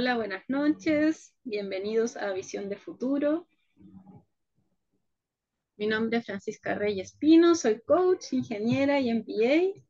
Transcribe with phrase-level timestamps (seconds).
[0.00, 1.34] Hola, buenas noches.
[1.42, 3.48] Bienvenidos a Visión de Futuro.
[5.76, 9.82] Mi nombre es Francisca Reyes Pino, soy coach, ingeniera y MBA.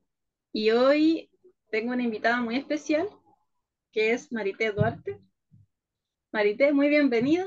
[0.50, 1.30] Y hoy
[1.70, 3.06] tengo una invitada muy especial,
[3.92, 5.20] que es Marité Duarte.
[6.32, 7.44] Marité, muy bienvenida.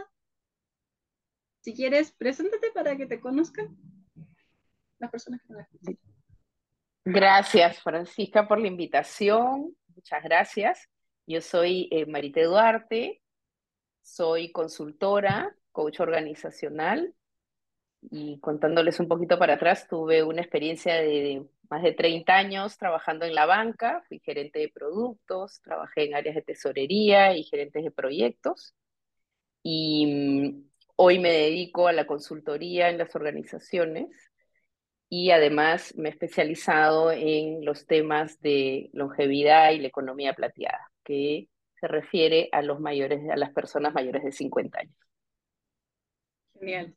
[1.62, 3.76] Si quieres, preséntate para que te conozcan
[5.00, 5.98] las personas que nos escuchan.
[7.06, 9.76] Gracias, Francisca, por la invitación.
[9.96, 10.91] Muchas gracias.
[11.32, 13.22] Yo soy eh, Marité Duarte,
[14.02, 17.16] soy consultora, coach organizacional
[18.02, 23.26] y contándoles un poquito para atrás, tuve una experiencia de más de 30 años trabajando
[23.26, 27.92] en la banca, fui gerente de productos, trabajé en áreas de tesorería y gerentes de
[27.92, 28.76] proyectos
[29.64, 34.10] y mm, hoy me dedico a la consultoría en las organizaciones
[35.08, 41.50] y además me he especializado en los temas de longevidad y la economía plateada que
[41.78, 44.96] se refiere a los mayores, a las personas mayores de 50 años.
[46.54, 46.96] Genial.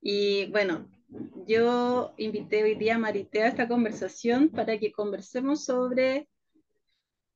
[0.00, 0.90] Y bueno,
[1.46, 6.28] yo invité hoy día a Marité a esta conversación para que conversemos sobre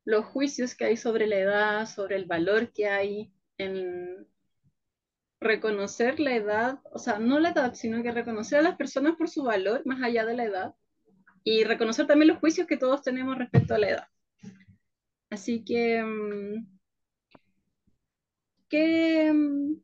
[0.04, 4.26] los juicios que hay sobre la edad, sobre el valor que hay en
[5.38, 9.28] reconocer la edad, o sea, no la edad, sino que reconocer a las personas por
[9.28, 10.74] su valor más allá de la edad
[11.44, 14.08] y reconocer también los juicios que todos tenemos respecto a la edad.
[15.32, 16.66] Así que, mm,
[18.68, 19.80] ¿qué, mm,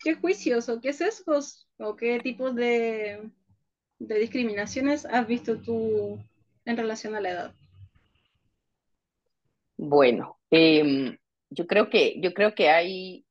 [0.00, 3.30] qué juicios o qué sesgos o qué tipos de,
[4.00, 6.18] de discriminaciones has visto tú
[6.64, 7.54] en relación a la edad?
[9.76, 11.16] Bueno, em,
[11.50, 13.24] yo creo que, yo creo que hay,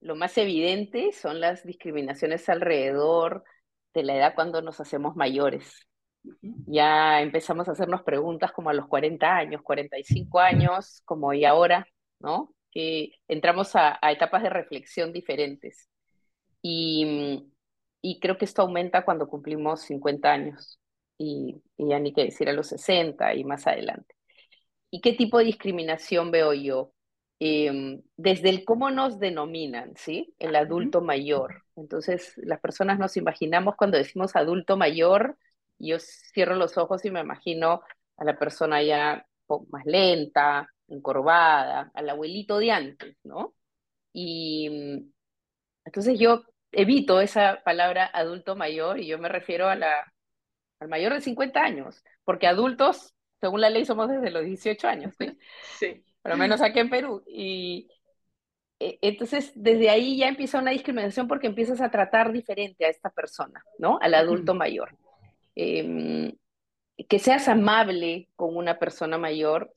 [0.00, 3.42] lo más evidente son las discriminaciones alrededor
[3.92, 5.88] de la edad cuando nos hacemos mayores.
[6.66, 11.86] Ya empezamos a hacernos preguntas como a los 40 años, 45 años, como y ahora,
[12.20, 12.54] ¿no?
[12.70, 15.88] Que entramos a, etapas de reflexión diferentes.
[16.62, 17.46] Y,
[18.02, 20.80] y, creo que esto aumenta cuando cumplimos 50 años
[21.18, 24.14] y, y ya ni que decir a los 60 y más adelante.
[24.90, 26.92] ¿Y qué tipo de discriminación veo yo?
[27.38, 30.34] Em, desde el cómo nos denominan, ¿sí?
[30.38, 31.64] El adulto mayor.
[31.76, 35.36] Entonces, las personas nos imaginamos cuando decimos adulto mayor,
[35.78, 37.82] yo cierro los ojos y me imagino
[38.16, 39.26] a la persona ya
[39.70, 43.54] más lenta, encorvada, al abuelito de antes, ¿no?
[44.12, 45.12] Y mm,
[45.84, 50.12] entonces yo evito esa palabra adulto mayor y yo me refiero a la,
[50.80, 55.14] al mayor de 50 años, porque adultos, según la ley, somos desde los 18 años,
[55.18, 55.38] ¿sí?
[55.78, 56.04] Sí.
[56.22, 57.22] Por lo menos aquí en Perú.
[57.26, 57.88] Y
[58.80, 63.10] e, entonces, desde ahí ya empieza una discriminación porque empiezas a tratar diferente a esta
[63.10, 63.98] persona, ¿no?
[64.02, 64.96] Al adulto mayor.
[65.56, 66.36] Em,
[67.08, 69.74] que seas amable con una persona mayor,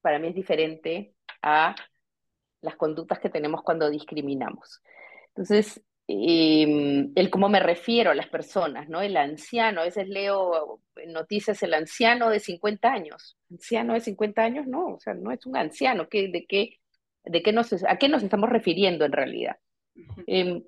[0.00, 1.76] para mí es diferente a
[2.62, 4.82] las conductas que tenemos cuando discriminamos.
[5.28, 9.02] Entonces, em, el cómo me refiero a las personas, ¿no?
[9.02, 13.36] El anciano, a veces leo noticias el anciano de 50 años.
[13.50, 14.66] ¿Anciano de 50 años?
[14.66, 16.08] No, o sea, no es un anciano.
[16.08, 16.78] ¿Qué, de, qué,
[17.24, 19.56] de qué nos, ¿A qué nos estamos refiriendo en realidad?
[20.26, 20.64] Em,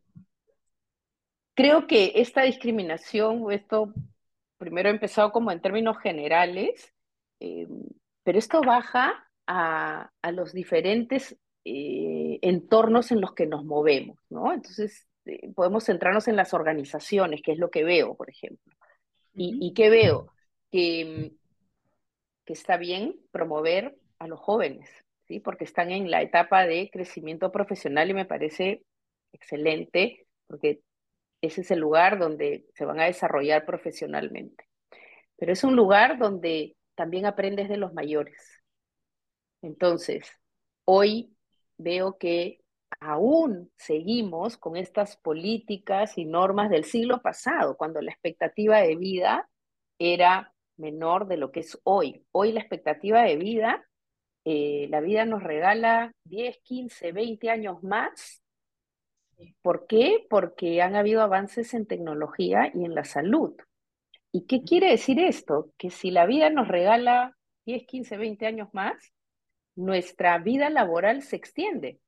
[1.54, 3.92] creo que esta discriminación, esto
[4.58, 6.92] primero he empezado como en términos generales,
[7.40, 7.66] eh,
[8.22, 14.52] pero esto baja a, los diferentes eh, entornos en los que nos movemos, ¿no?
[14.52, 18.74] Entonces, eh, podemos centrarnos en las organizaciones, que es lo que veo, por ejemplo.
[19.34, 20.32] ¿Y, y qué veo?
[20.70, 21.32] Que,
[22.44, 24.88] que está bien promover a los jóvenes,
[25.28, 25.40] ¿sí?
[25.40, 28.82] Porque están en la etapa de crecimiento profesional y me parece
[29.32, 30.80] excelente, porque
[31.40, 34.64] ese es el lugar donde se van a desarrollar profesionalmente.
[35.36, 38.62] Pero es un lugar donde también aprendes de los mayores.
[39.62, 40.30] Entonces,
[40.84, 41.36] hoy
[41.76, 42.60] veo que
[43.00, 49.48] aún seguimos con estas políticas y normas del siglo pasado, cuando la expectativa de vida
[49.98, 52.24] era menor de lo que es hoy.
[52.32, 53.86] Hoy la expectativa de vida,
[54.44, 58.42] eh, la vida nos regala 10, 15, 20 años más
[59.62, 60.26] ¿Por qué?
[60.30, 63.54] Porque han habido avances en tecnología y en la salud.
[64.32, 65.72] ¿Y qué quiere decir esto?
[65.76, 69.12] Que si la vida nos regala 10, 15, 20 años más,
[69.74, 72.00] nuestra vida laboral se extiende.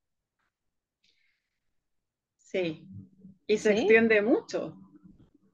[2.36, 2.86] Sí,
[3.46, 4.76] y se extiende mucho.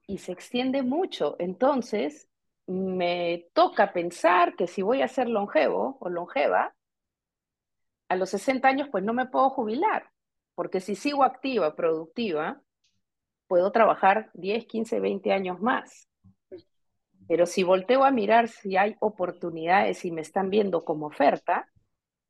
[0.07, 1.35] Y se extiende mucho.
[1.39, 2.29] Entonces,
[2.67, 6.73] me toca pensar que si voy a ser longevo o longeva,
[8.07, 10.11] a los 60 años pues no me puedo jubilar
[10.55, 12.61] porque si sigo activa, productiva,
[13.47, 16.09] puedo trabajar 10, 15, 20 años más.
[17.27, 21.69] Pero si volteo a mirar si hay oportunidades y me están viendo como oferta,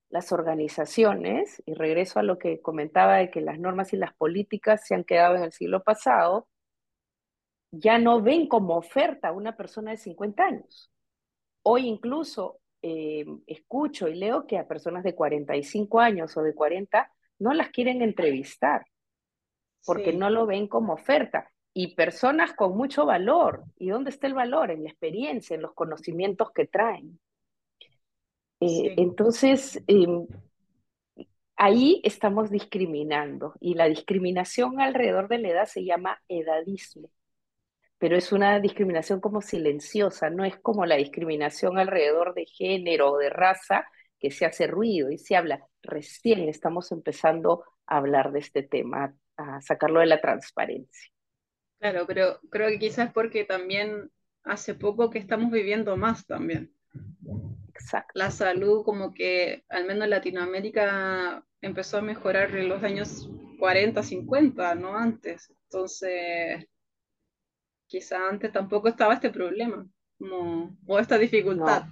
[0.10, 4.86] las organizaciones, y regreso a lo que comentaba de que las normas y las políticas
[4.88, 6.48] se han quedado en el siglo pasado,
[7.72, 10.92] ya no ven como oferta a una persona de 50 años.
[11.64, 17.12] Hoy incluso eh, escucho y leo que a personas de 45 años o de 40
[17.40, 18.86] no las quieren entrevistar
[19.86, 21.52] porque no lo ven como oferta.
[21.74, 23.66] Y personas con mucho valor.
[23.78, 24.72] ¿Y dónde está el valor?
[24.72, 27.20] En la experiencia, en los conocimientos que traen.
[28.62, 30.26] Eh, entonces, em,
[31.58, 37.10] ahí estamos discriminando y la discriminación alrededor de la edad se llama edadismo,
[37.98, 43.18] pero es una discriminación como silenciosa, no es como la discriminación alrededor de género o
[43.18, 43.86] de raza
[44.20, 45.66] que se hace ruido y se habla.
[45.82, 51.12] Recién estamos empezando a hablar de este tema, a sacarlo de la transparencia.
[51.80, 54.12] Claro, pero creo que quizás porque también
[54.44, 56.74] hace poco que estamos viviendo más también.
[58.14, 63.30] La salud como que al menos en Latinoamérica empezó a mejorar en los años
[63.60, 65.52] 40, 50, no antes.
[65.64, 66.66] Entonces,
[67.88, 69.86] quizá antes tampoco estaba este problema
[70.18, 71.86] como, o esta dificultad.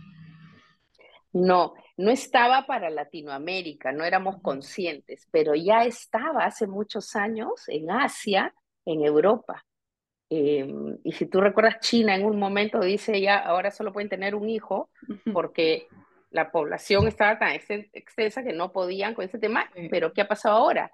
[1.33, 1.73] No.
[1.73, 8.53] no, estaba para Latinoamérica, no éramos conscientes, pero ya estaba hace muchos años en Asia,
[8.85, 9.63] en Europa.
[10.29, 14.33] Em, y si tú recuerdas, China en un momento dice ya, ahora solo pueden tener
[14.33, 14.89] un hijo
[15.31, 15.87] porque
[16.31, 20.57] la población estaba tan extensa que no podían con ese tema, pero ¿qué ha pasado
[20.57, 20.91] ahora?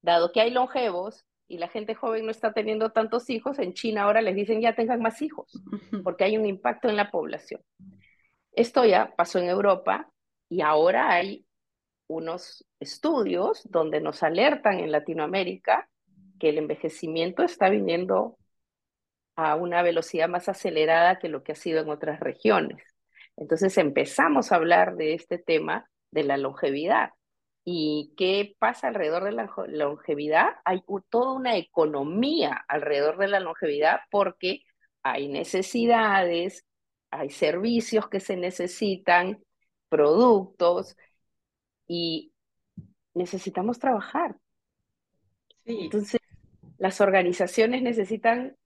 [0.00, 4.04] Dado que hay longevos y la gente joven no está teniendo tantos hijos, en China
[4.04, 5.52] ahora les dicen ya tengan más hijos,
[6.02, 7.60] porque hay un impacto en la población.
[8.56, 10.10] Esto ya pasó en Europa
[10.48, 11.46] y ahora hay
[12.08, 15.88] unos estudios donde nos alertan en Latinoamérica
[16.40, 18.38] que el envejecimiento está viniendo
[19.36, 22.82] a una velocidad más acelerada que lo que ha sido en otras regiones.
[23.36, 27.10] Entonces empezamos a hablar de este tema de la longevidad.
[27.62, 30.54] ¿Y qué pasa alrededor de la longevidad?
[30.64, 34.62] Hay toda una economía alrededor de la longevidad porque
[35.02, 36.64] hay necesidades,
[37.10, 39.42] hay servicios que se necesitan,
[39.88, 40.96] productos,
[41.86, 42.32] y
[43.14, 44.36] necesitamos trabajar.
[45.64, 46.20] Entonces,
[46.78, 48.56] las organizaciones necesitan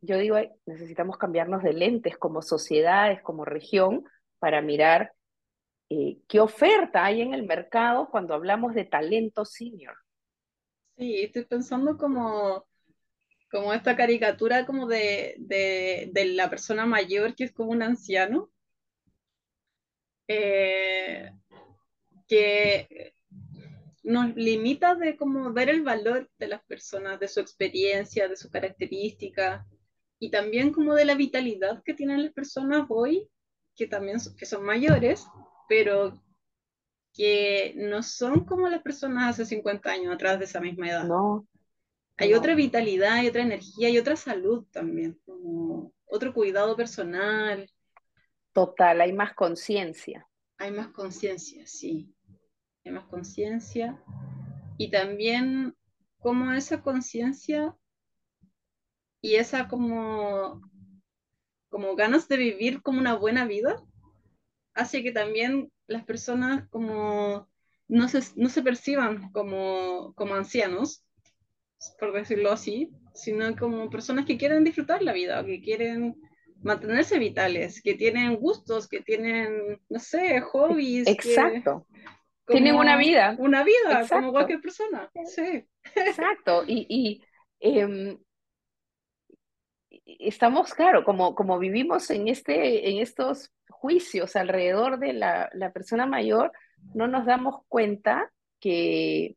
[0.00, 0.36] yo digo,
[0.66, 4.04] necesitamos cambiarnos de lentes como sociedades, como región,
[4.38, 5.12] para mirar
[5.90, 9.96] eh, qué oferta hay en el mercado cuando hablamos de talento senior.
[10.96, 12.66] Sí, estoy pensando como,
[13.50, 15.36] como esta caricatura como de,
[16.14, 18.50] la persona mayor que es como un anciano,
[20.28, 21.32] eh,
[22.26, 23.14] que
[24.02, 28.50] nos limita de como ver el valor de las personas, de su experiencia, de sus
[28.50, 29.66] características
[30.18, 33.28] y también como de la vitalidad que tienen las personas hoy,
[33.76, 35.26] que también que son mayores,
[35.68, 36.20] pero
[37.14, 41.04] que no son como las personas hace 50 años atrás de esa misma edad.
[41.04, 41.46] No.
[42.18, 47.70] Hay otra vitalidad, hay otra energía, hay otra salud también, como otro cuidado personal.
[48.52, 50.28] Total, hay más conciencia.
[50.58, 52.12] Hay más conciencia, sí.
[52.84, 54.02] Hay más conciencia.
[54.76, 55.76] Y también
[56.18, 57.76] como esa conciencia
[59.20, 60.60] y esa como,
[61.68, 63.82] como ganas de vivir como una buena vida
[64.74, 67.48] hace que también las personas como
[67.88, 71.04] no se, no se perciban como, como ancianos,
[71.98, 76.16] por decirlo así, sino como personas que quieren disfrutar la vida, que quieren
[76.62, 81.06] mantenerse vitales, que tienen gustos, que tienen, no sé, hobbies.
[81.06, 81.86] Exacto.
[82.46, 83.36] tienen una vida.
[83.38, 85.10] Una vida, como cualquier persona.
[85.24, 85.64] Sí.
[85.94, 86.64] Exacto.
[86.66, 87.22] Y, y
[87.60, 88.18] em,
[90.04, 96.06] estamos, claro, como, como vivimos en, este, en estos juicios alrededor de la, la persona
[96.06, 96.52] mayor,
[96.94, 99.36] no nos damos cuenta que,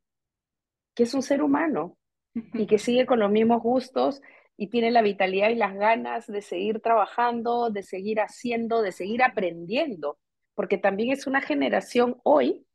[0.94, 1.96] que es un ser humano
[2.34, 4.22] y que sigue con los mismos gustos
[4.56, 9.22] y tiene la vitalidad y las ganas de seguir trabajando, de seguir haciendo, de seguir
[9.22, 10.18] aprendiendo,
[10.54, 12.66] porque también es una generación hoy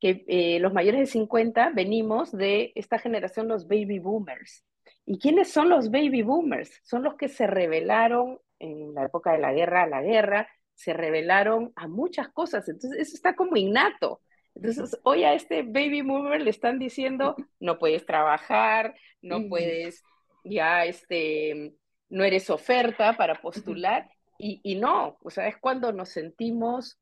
[0.00, 4.64] que eh, los mayores de 50 venimos de esta generación, los baby boomers,
[5.06, 6.80] ¿Y quiénes son los baby boomers?
[6.84, 10.92] Son los que se rebelaron en la época de la guerra a la guerra, se
[10.92, 14.20] rebelaron a muchas cosas, entonces eso está como innato.
[14.54, 20.02] Entonces, hoy a este baby boomer le están diciendo, no puedes trabajar, no puedes,
[20.44, 21.74] ya, este,
[22.08, 26.98] no eres oferta para postular, y, y no, o sea, es cuando nos sentimos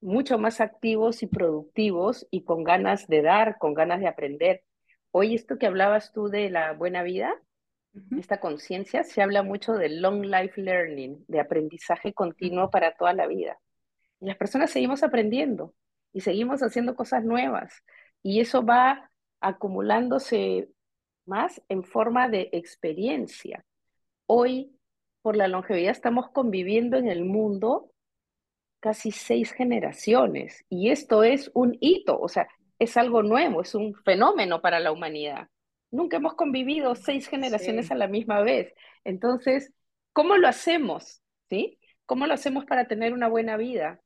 [0.00, 4.62] mucho más activos y productivos y con ganas de dar, con ganas de aprender.
[5.10, 7.34] Hoy esto que hablabas tú de la buena vida,
[8.18, 13.26] esta conciencia, se habla mucho de long life learning, de aprendizaje continuo para toda la
[13.26, 13.58] vida.
[14.20, 15.74] Y las personas seguimos aprendiendo.
[16.16, 17.84] Y seguimos haciendo cosas nuevas.
[18.22, 20.70] Y eso va acumulándose
[21.26, 23.66] más en forma de experiencia.
[24.24, 24.74] Hoy,
[25.20, 27.92] por la longevidad, estamos conviviendo en el mundo
[28.80, 33.94] casi seis generaciones y esto es un hito, o sea, es algo nuevo, es un
[33.96, 35.48] fenómeno para la humanidad.
[35.90, 37.92] Nunca hemos convivido seis generaciones Sí.
[37.92, 38.72] a la misma vez.
[39.04, 39.70] Entonces,
[40.14, 41.20] ¿cómo lo hacemos?
[41.50, 41.78] ¿Sí?
[42.06, 44.00] ¿Cómo lo hacemos para tener una buena vida?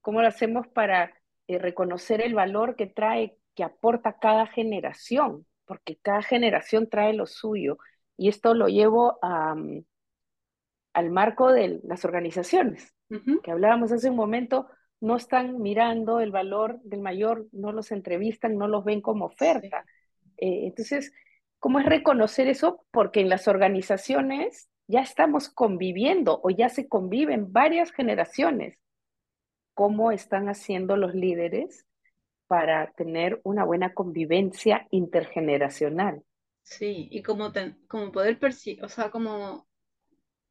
[0.00, 1.19] ¿Cómo lo hacemos para
[1.54, 5.46] eh, reconocer el valor que trae, que aporta cada generación?
[5.64, 7.78] Porque cada generación trae lo suyo.
[8.16, 9.54] Y esto lo llevo a,
[10.92, 12.94] al marco de las organizaciones,
[13.42, 14.66] que hablábamos hace un momento,
[15.00, 19.34] no están mirando el valor del mayor, no los entrevistan, no los ven como Sí.
[19.34, 19.84] oferta.
[20.36, 21.12] Eh, entonces,
[21.58, 22.84] ¿cómo es reconocer eso?
[22.90, 28.78] Porque en las organizaciones ya estamos conviviendo o ya se conviven varias generaciones.
[29.80, 31.86] ¿Cómo están haciendo los líderes
[32.48, 36.24] para tener una buena convivencia intergeneracional?
[36.62, 39.66] Sí, y como, ten- como poder percibir, o sea, como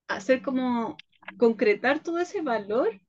[0.08, 0.98] hacer como
[1.38, 3.02] concretar todo ese valor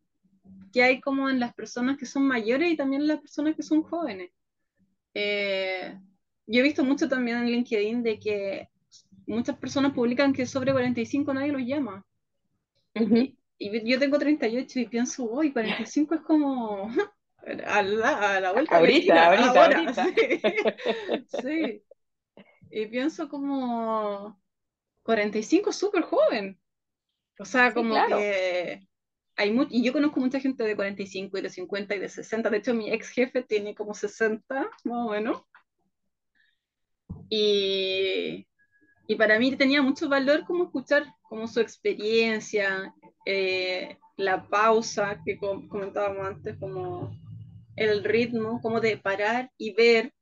[0.73, 3.63] que hay como en las personas que son mayores y también en las personas que
[3.65, 4.33] son jóvenes.
[5.15, 5.99] Eh,
[6.47, 8.69] yo he visto mucho también en LinkedIn de que
[9.27, 12.07] muchas personas publican que sobre 45 nadie los llama.
[12.95, 13.17] Ujú.
[13.19, 16.89] Y, y yo tengo 38 y pienso, uy, 45 es como
[17.67, 20.07] a la, a la vuelta de la Ahorita, ahorita, ahorita.
[21.27, 21.43] Sí.
[21.43, 21.85] Sí.
[22.71, 24.41] Y pienso como
[25.03, 26.61] 45 es súper joven.
[27.39, 28.17] O sea, Sí, como claro.
[28.19, 28.89] que
[29.37, 32.51] hay mucho, y yo conozco mucha gente de 45 y de 50 y de 60.
[32.51, 35.43] De hecho, mi ex jefe tiene como 60, más o menos.
[37.29, 38.47] Y,
[39.07, 42.95] y para mí tenía mucho valor como escuchar como su experiencia,
[43.27, 47.13] eh, la pausa que com comentábamos antes, como
[47.77, 50.13] el ritmo, como de parar y ver.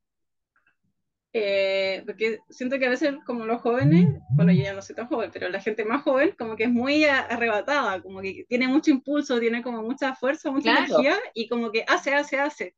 [1.33, 5.07] Eh, porque siento que a veces como los jóvenes, bueno yo ya no soy tan
[5.07, 8.89] joven, pero la gente más joven como que es muy arrebatada, como que tiene mucho
[8.91, 10.85] impulso, tiene como mucha fuerza, mucha Claro.
[10.95, 12.75] energía y como que hace, hace, hace.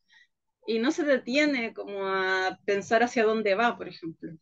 [0.67, 4.33] Y no se detiene como a pensar hacia dónde va, por ejemplo.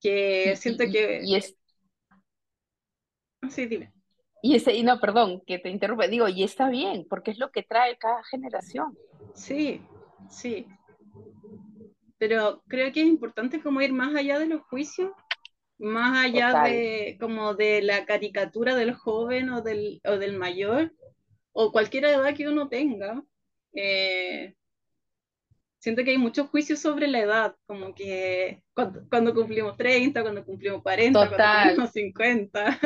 [0.00, 1.22] Que siento y, que...
[1.24, 1.56] y, es,
[3.48, 3.92] Sí, dime.
[4.42, 7.50] y ese, y no, perdón, que te interrumpa, digo, y está bien, porque es lo
[7.50, 8.96] que trae cada generación.
[9.34, 9.80] Sí,
[10.28, 10.66] sí.
[12.18, 15.12] Pero creo que es importante como ir más allá de los juicios,
[15.78, 16.70] más allá Total.
[16.70, 20.92] de como de la caricatura del joven o del, o del mayor,
[21.52, 23.22] o cualquier edad que uno tenga.
[23.74, 24.54] Eh,
[25.82, 30.44] siento que hay muchos juicios sobre la edad, como que cuando, cuando cumplimos 30, cuando
[30.44, 32.78] cumplimos 40, cuando Total, cumplimos 50.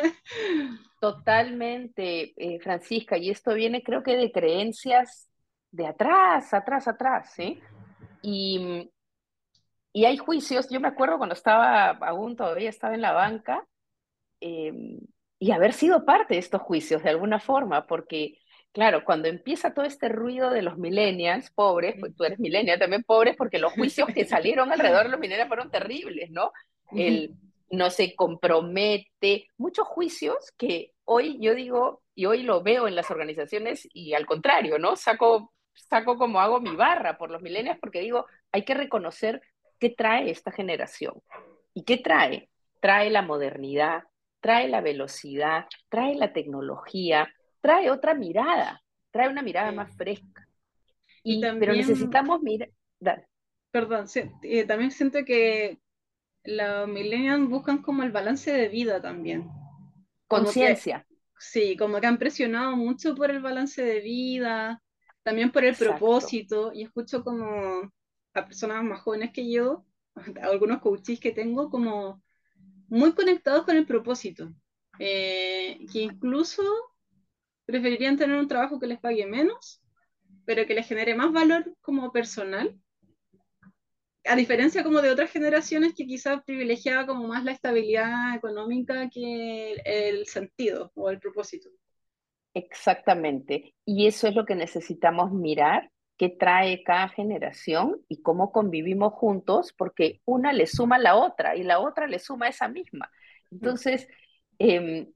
[1.01, 5.29] totalmente, eh, Francisca, y esto viene creo que de creencias
[5.71, 7.61] de atrás, atrás, atrás, ¿sí?
[8.23, 8.91] Y,
[9.93, 13.67] y hay juicios, yo me acuerdo cuando estaba, aún todavía estaba en la banca,
[14.41, 14.73] eh,
[15.39, 18.39] y haber sido parte de estos juicios de alguna forma, porque,
[18.77, 23.05] claro, cuando empieza todo este ruido de los millennials, pobres, pues tú eres millennial también
[23.05, 26.53] pobres, porque los juicios que salieron alrededor de los millennials fueron terribles, ¿no?
[26.95, 27.35] El
[27.71, 33.11] no se compromete, muchos juicios que hoy yo digo, y hoy lo veo en las
[33.11, 34.95] organizaciones, y al contrario, ¿no?
[34.95, 39.41] Saco, saco como hago mi barra por los millennials, porque digo, hay que reconocer
[39.81, 41.15] qué trae esta generación.
[41.73, 42.51] ¿Y qué trae?
[42.81, 44.03] Trae la modernidad,
[44.41, 47.33] trae la velocidad, trae la tecnología,
[47.67, 48.83] trae otra mirada,
[49.13, 49.73] trae una mirada Sí.
[49.73, 50.49] más fresca.
[51.25, 52.71] Y Y, pero también, necesitamos mirar,
[53.71, 55.79] perdón, sí, eh, también siento que
[56.45, 59.49] los millennials buscan como el balance de vida también.
[60.29, 61.05] Conciencia.
[61.39, 64.83] sí, como que han presionado mucho por el balance de vida,
[65.23, 65.77] también por el Exacto.
[65.77, 67.93] propósito, y escucho como
[68.35, 70.17] a personas más jóvenes que yo, a
[70.51, 72.23] algunos coaches que tengo, como
[72.89, 74.53] muy conectados con el propósito,
[74.99, 76.63] eh, que incluso
[77.67, 79.83] preferirían tener un trabajo que les pague menos,
[80.45, 82.79] pero que les genere más valor como personal
[84.29, 89.73] a diferencia como de otras generaciones que quizás privilegiaba como más la estabilidad económica que
[89.73, 91.71] el, el sentido o el propósito.
[92.55, 93.75] Exactamente.
[93.85, 99.75] Y eso es lo que necesitamos mirar, qué trae cada generación y cómo convivimos juntos,
[99.77, 103.11] porque una le suma a la otra y la otra le suma a esa misma.
[103.51, 104.09] Entonces,
[104.59, 105.09] eh,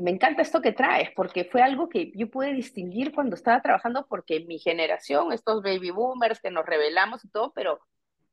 [0.00, 4.06] me encanta esto que traes, porque fue algo que yo pude distinguir cuando estaba trabajando,
[4.08, 7.80] porque mi generación, estos baby boomers que nos rebelamos y todo, pero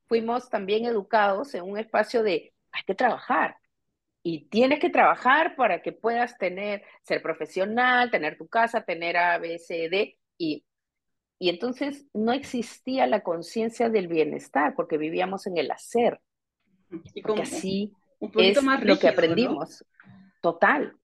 [0.07, 3.57] fuimos también educados en un espacio de hay que trabajar,
[4.23, 9.37] y tienes que trabajar para que puedas tener, ser profesional, tener tu casa, tener A,
[9.37, 10.65] B, C, D, y
[11.39, 16.19] y entonces no existía la conciencia del bienestar porque vivíamos en el hacer.
[17.13, 19.85] Y porque así es lo que aprendimos.
[20.41, 20.95] Total,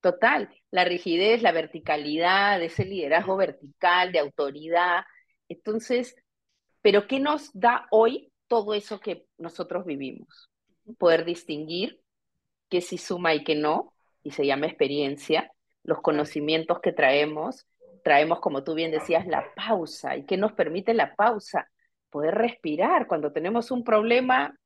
[0.00, 0.48] total.
[0.70, 5.04] La rigidez, la verticalidad, ese liderazgo vertical, de autoridad.
[5.48, 6.16] Entonces,
[6.82, 10.50] pero ¿qué nos da hoy todo eso que nosotros vivimos?
[10.98, 12.00] Poder distinguir
[12.68, 13.92] que sí suma y que no,
[14.22, 15.50] y se llama experiencia,
[15.82, 17.66] los conocimientos que traemos,
[18.04, 20.16] traemos, como tú bien decías, la pausa.
[20.16, 21.70] ¿Y qué nos permite la pausa?
[22.10, 23.06] Poder respirar.
[23.06, 24.56] Cuando tenemos un problema,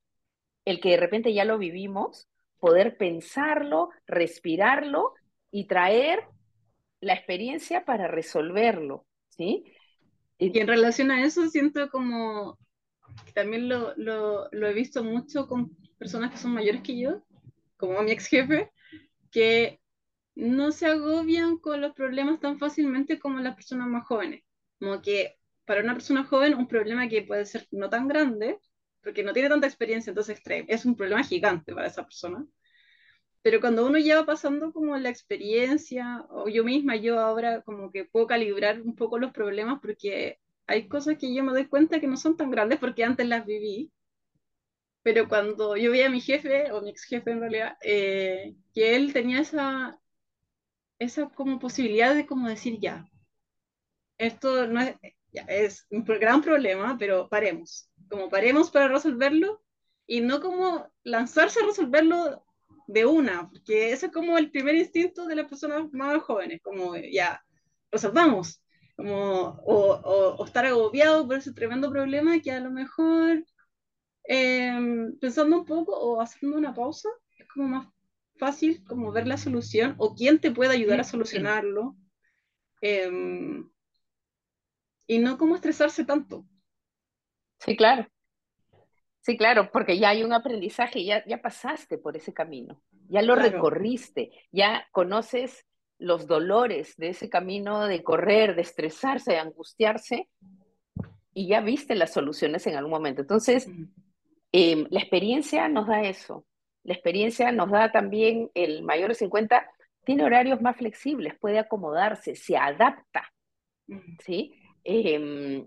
[0.65, 5.15] el que de repente ya lo vivimos, poder pensarlo, respirarlo
[5.55, 6.19] y traer
[7.01, 9.07] la experiencia para resolverlo.
[9.29, 9.63] ¿sí?
[10.37, 12.59] Y en relación a eso, siento como,
[13.35, 17.25] también lo, lo, lo he visto mucho con personas que son mayores que yo,
[17.77, 18.73] como mi ex jefe,
[19.31, 19.79] que
[20.35, 24.43] no se agobian con los problemas tan fácilmente como las personas más jóvenes.
[24.81, 28.59] Como que para una persona joven un problema que puede ser no tan grande,
[29.05, 32.45] porque no tiene tanta experiencia, entonces es un problema gigante para esa persona.
[33.45, 37.93] Pero cuando uno ya va pasando como la experiencia, o yo misma, yo ahora como
[37.93, 42.01] que puedo calibrar un poco los problemas porque hay cosas que yo me doy cuenta
[42.01, 43.93] que no son tan grandes porque antes las viví.
[45.03, 48.97] Pero cuando yo vi a mi jefe, o mi ex jefe en realidad, eh, que
[48.97, 50.01] él tenía esa,
[50.99, 53.07] esa como posibilidad de como decir ya,
[54.17, 54.97] esto no es,
[55.49, 59.63] es un gran problema, pero paremos, como paremos para resolverlo
[60.07, 62.43] y no como lanzarse a resolverlo
[62.87, 66.97] de una, porque ese es como el primer instinto de las personas más jóvenes, como
[66.97, 67.43] ya,
[67.91, 68.63] resolvamos,
[68.97, 73.45] como, o, o, estar agobiado por ese tremendo problema que a lo mejor
[74.25, 77.89] em, pensando un poco o haciendo una pausa es como más
[78.37, 81.97] fácil como ver la solución o quién te puede ayudar a solucionarlo.
[82.81, 83.69] Em,
[85.07, 86.47] y no como estresarse tanto.
[87.59, 88.07] Sí, claro.
[89.25, 93.35] Sí, claro, porque ya hay un aprendizaje, ya, ya pasaste por ese camino, ya lo
[93.35, 95.65] recorriste, ya conoces
[95.99, 100.29] los dolores de ese camino de correr, de estresarse, de angustiarse,
[101.33, 103.23] y ya viste las soluciones en algún momento.
[103.23, 103.67] Entonces,
[104.53, 106.45] em, la experiencia nos da eso,
[106.83, 109.67] la experiencia nos da también el mayor de 50,
[110.05, 113.33] tiene horarios más flexibles, puede acomodarse, se adapta,
[114.19, 114.53] ¿sí?
[114.85, 115.67] Em,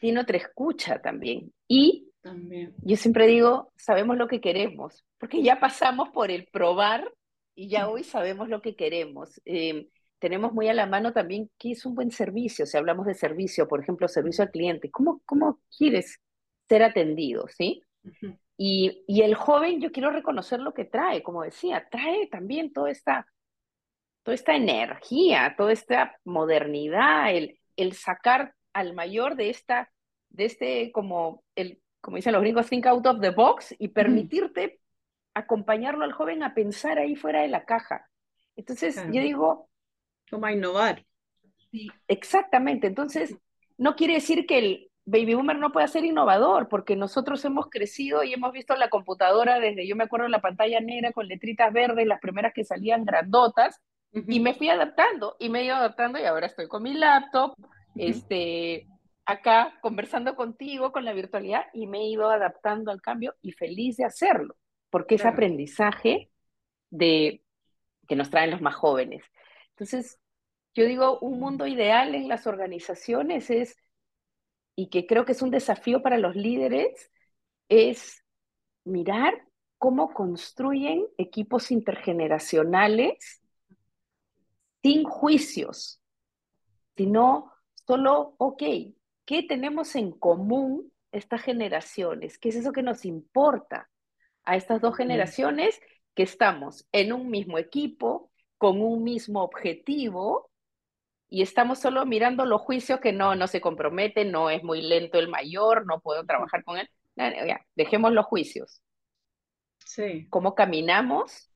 [0.00, 1.52] tiene otra escucha también.
[1.68, 2.74] Y también.
[2.78, 7.12] yo siempre digo, sabemos lo que queremos, porque ya pasamos por el probar
[7.54, 9.40] y ya hoy sabemos lo que queremos.
[9.44, 9.86] Em,
[10.18, 12.66] tenemos muy a la mano también qué es un buen servicio.
[12.66, 16.18] Si hablamos de servicio, por ejemplo, servicio al cliente, ¿cómo, cómo quieres
[16.66, 17.46] ser atendido?
[17.48, 17.82] ¿sí?
[18.56, 23.26] Y, el joven, yo quiero reconocer lo que trae, como decía, trae también toda esta,
[24.22, 29.92] toda esta energía, toda esta modernidad, el, el sacar al mayor de esta,
[30.30, 34.78] de este, como, el, como dicen los gringos, think out of the box y permitirte
[35.32, 38.10] acompañarlo al joven a pensar ahí fuera de la caja.
[38.56, 39.70] Entonces, yo digo...
[40.30, 41.04] Como a innovar.
[41.70, 42.86] Sí, exactamente.
[42.86, 43.34] Entonces,
[43.78, 48.22] no quiere decir que el, Baby Boomer no puede ser innovador, porque nosotros hemos crecido
[48.22, 52.06] y hemos visto la computadora desde, yo me acuerdo, la pantalla negra con letritas verdes,
[52.06, 53.80] las primeras que salían grandotas,
[54.12, 57.54] y me fui adaptando, y me he ido adaptando, y ahora estoy con mi laptop,
[57.96, 58.86] este,
[59.26, 63.96] acá conversando contigo con la virtualidad, y me he ido adaptando al cambio y feliz
[63.96, 64.56] de hacerlo,
[64.90, 66.30] porque es aprendizaje
[66.90, 67.42] de,
[68.06, 69.24] que nos traen los más jóvenes.
[69.70, 70.20] Entonces,
[70.74, 73.76] yo digo, un mundo ideal en las organizaciones es
[74.76, 77.10] y que creo que es un desafío para los líderes,
[77.68, 78.24] es
[78.84, 79.46] mirar
[79.78, 83.42] cómo construyen equipos intergeneracionales
[84.82, 86.00] sin juicios,
[86.96, 87.52] sino
[87.86, 88.62] solo, ok,
[89.24, 92.38] ¿qué tenemos en común estas generaciones?
[92.38, 93.90] ¿Qué es eso que nos importa
[94.44, 95.80] a estas dos generaciones
[96.14, 100.50] que estamos en un mismo equipo, con un mismo objetivo
[101.28, 105.18] y estamos solo mirando los juicios que no, no se comprometen, no es muy lento
[105.18, 106.88] el mayor, no puedo trabajar con él.
[107.74, 108.82] dejemos los juicios.
[109.84, 110.26] Sí.
[110.30, 111.50] ¿Cómo caminamos?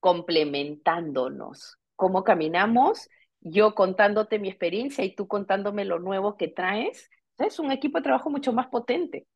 [0.00, 1.78] Complementándonos.
[1.96, 3.08] ¿Cómo caminamos?
[3.40, 7.10] Yo contándote mi experiencia y tú contándome lo nuevo que traes.
[7.38, 9.26] Es un equipo de trabajo mucho más potente.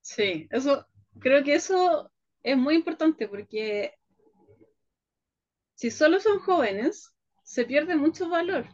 [0.00, 0.86] Sí, eso,
[1.18, 2.10] creo que eso
[2.42, 3.94] es muy importante porque
[5.74, 8.66] si solo son jóvenes, se pierde mucho valor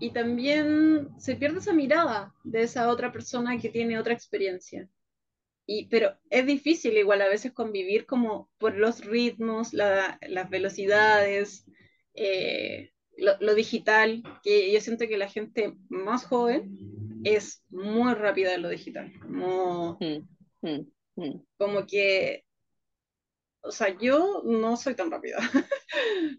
[0.00, 4.88] y también se pierde esa mirada de esa otra persona que tiene otra experiencia.
[5.66, 11.64] Y, pero es difícil igual a veces convivir como por los ritmos, las velocidades,
[12.14, 18.62] eh, lo, digital, que yo siento que la gente más joven es muy rápida en
[18.62, 19.12] lo digital.
[19.20, 21.42] Como, mm, mm, mm.
[21.56, 22.44] como que,
[23.62, 25.38] o sea, yo no soy tan rápida.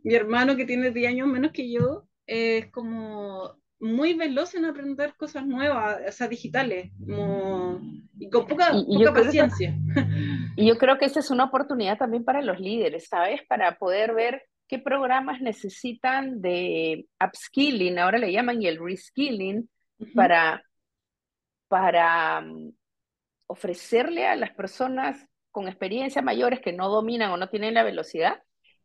[0.03, 5.15] Mi hermano que tiene 10 años menos que yo es como muy veloz en aprender
[5.15, 7.81] cosas nuevas, o sea, digitales, como,
[8.17, 9.75] y con poca, Y, poca paciencia.
[10.55, 13.41] y yo creo que esa es una oportunidad también para los líderes, ¿sabes?
[13.47, 19.69] Para poder ver qué programas necesitan de upskilling, ahora le llaman, y el reskilling,
[20.13, 20.63] para,
[21.67, 22.71] para mm,
[23.47, 28.41] ofrecerle a las personas con experiencia mayores que no dominan o no tienen la velocidad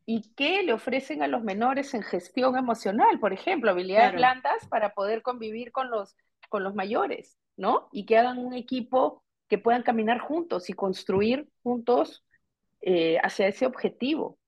[0.06, 4.66] y qué le ofrecen a los menores en gestión emocional, por ejemplo, habilidades Claro, blandas
[4.68, 6.16] para poder convivir con los,
[6.48, 7.88] con los mayores, ¿no?
[7.92, 12.24] Y que hagan un equipo que puedan caminar juntos y construir juntos
[12.80, 14.39] eh, hacia ese objetivo.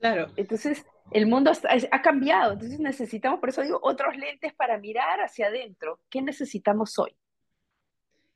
[0.00, 0.26] Claro.
[0.36, 1.52] Entonces, el mundo
[1.90, 6.00] ha cambiado, entonces necesitamos, por eso digo, otros lentes para mirar hacia adentro.
[6.08, 7.16] ¿Qué necesitamos hoy?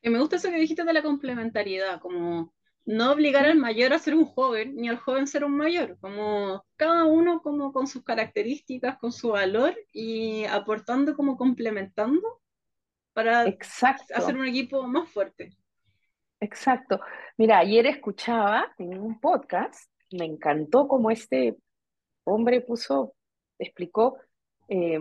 [0.01, 2.53] Y me gusta eso que dijiste de la complementariedad, como
[2.85, 5.97] no obligar al mayor a ser un joven, ni al joven a ser un mayor,
[5.99, 12.41] como cada uno como con sus características, con su valor y aportando como complementando
[13.13, 15.57] para hacer un equipo más fuerte.
[16.39, 16.99] Exacto.
[17.37, 21.57] Mira, ayer escuchaba en un podcast, me encantó cómo este
[22.23, 23.15] hombre puso,
[23.59, 24.17] explicó
[24.67, 24.99] eh,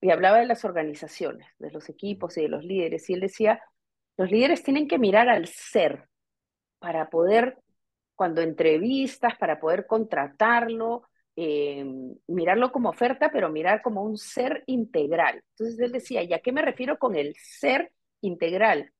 [0.00, 3.08] y hablaba de las organizaciones, de los equipos y de los líderes.
[3.10, 3.62] Y él decía,
[4.16, 6.08] los líderes tienen que mirar al ser
[6.78, 7.58] para poder,
[8.14, 11.02] cuando entrevistas, para poder contratarlo,
[11.36, 11.84] eh,
[12.26, 15.42] mirarlo como oferta, pero mirar como un ser integral.
[15.50, 18.92] Entonces él decía, ¿y a qué me refiero con el ser integral?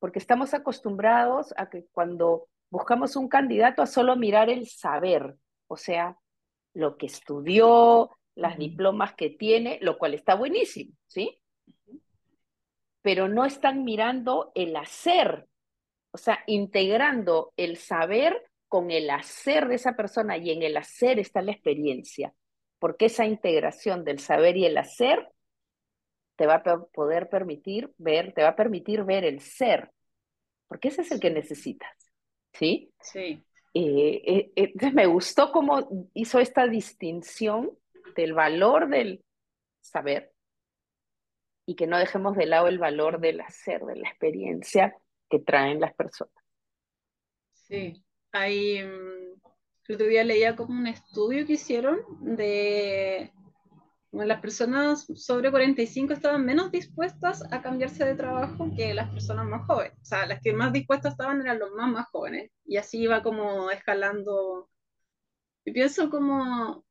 [0.00, 5.76] porque estamos acostumbrados a que cuando buscamos un candidato a solo mirar el saber, o
[5.76, 6.16] sea,
[6.72, 11.40] lo que estudió, las diplomas que tiene, lo cual está buenísimo, ¿sí?
[13.02, 15.48] Pero no están mirando el hacer,
[16.12, 21.18] o sea, integrando el saber con el hacer de esa persona y en el hacer
[21.18, 22.32] está la experiencia,
[22.78, 25.28] porque esa integración del saber y el hacer
[26.36, 29.90] te va a poder permitir ver, te va a permitir ver el ser,
[30.68, 31.90] porque ese es el que necesitas,
[32.52, 32.92] ¿sí?
[33.00, 37.70] sí, Eh, eh, eh, entonces me gustó cómo hizo esta distinción
[38.16, 39.24] del valor del
[39.80, 40.32] saber
[41.66, 44.96] y que no dejemos de lado el valor del hacer, de la experiencia
[45.28, 46.34] que traen las personas.
[47.52, 48.04] sí.
[48.32, 49.40] Hay, mm,
[49.88, 53.32] el otro día leía como un estudio que hicieron de
[54.12, 59.66] las personas sobre 45 estaban menos dispuestas a cambiarse de trabajo que las personas más
[59.66, 59.94] jóvenes.
[60.02, 62.50] O sea, las que más dispuestas estaban eran los más más jóvenes.
[62.66, 64.68] Y así iba como escalando.
[65.64, 66.84] Y pienso como,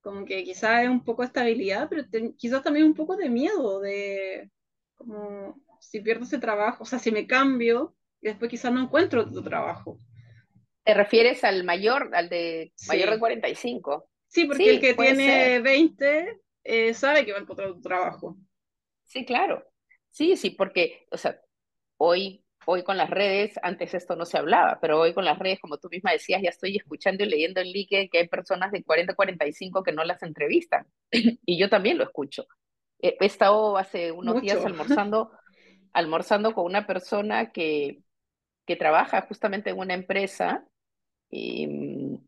[0.00, 3.28] como que quizás es un poco de estabilidad, pero te- quizás también un poco de
[3.28, 4.50] miedo de
[4.96, 9.22] como si pierdo ese trabajo, o sea, si me cambio y después quizás no encuentro
[9.22, 9.98] otro trabajo.
[10.84, 14.09] ¿Te refieres al mayor, al de mayor de Sí, 45?
[14.30, 15.62] Sí, porque el que tiene ser.
[15.62, 18.36] 20 eh, sabe que va a encontrar otro trabajo.
[19.04, 19.64] Sí, claro.
[20.10, 21.40] Sí, sí, porque, o sea,
[21.96, 25.60] hoy, hoy con las redes, antes esto no se hablaba, pero hoy con las redes,
[25.60, 28.84] como tú misma decías, ya estoy escuchando y leyendo en LinkedIn que hay personas de
[28.84, 30.86] 40, 45 que no las entrevistan.
[31.44, 32.46] Y yo también lo escucho.
[33.00, 35.32] He he estado hace unos días almorzando,
[35.92, 38.02] almorzando con una persona que,
[38.66, 40.64] que trabaja justamente en una empresa
[41.30, 42.18] eh,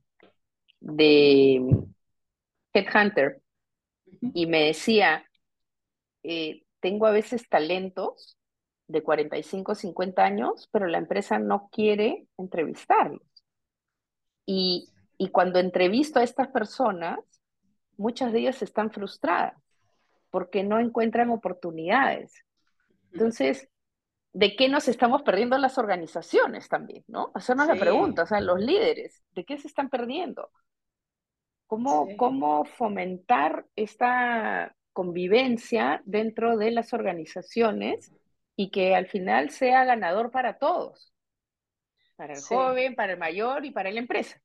[0.83, 1.61] de
[2.75, 3.41] Headhunter
[4.35, 5.25] y me decía,
[6.23, 8.39] eh, tengo a veces talentos
[8.89, 13.23] de 45, 50 años, pero la empresa no quiere entrevistarlos.
[14.47, 17.19] Y, y cuando entrevisto a estas personas,
[17.97, 19.55] muchas de ellas están frustradas
[20.31, 22.35] porque no encuentran oportunidades.
[23.13, 23.69] Entonces,
[24.33, 27.05] ¿de qué nos estamos perdiendo las organizaciones también?
[27.09, 27.33] ¿No?
[27.35, 30.51] Hacernos la Sí, pregunta, o sea, los líderes, ¿de qué se están perdiendo?
[31.73, 32.17] ¿Cómo, sí.
[32.17, 38.13] cómo fomentar esta convivencia dentro de las organizaciones
[38.57, 41.15] y que al final sea ganador para todos,
[42.17, 44.41] para el Sí, joven, para el mayor y para la empresa?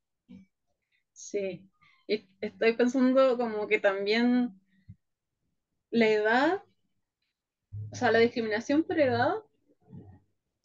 [1.11, 1.69] sí.
[2.07, 4.53] Y estoy pensando como que también
[5.91, 6.63] la edad,
[7.91, 9.33] o sea, la discriminación por edad,